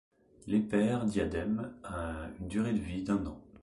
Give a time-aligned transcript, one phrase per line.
[0.47, 3.39] L'Épeire diadème a une durée de vie d'un an.